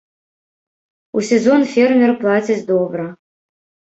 [1.19, 3.05] У сезон фермер плаціць добра.